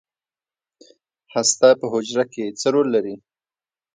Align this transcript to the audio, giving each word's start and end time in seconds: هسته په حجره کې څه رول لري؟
هسته 1.33 1.67
په 1.79 1.85
حجره 1.93 2.25
کې 2.33 2.45
څه 2.59 2.67
رول 2.73 2.87
لري؟ 2.95 3.15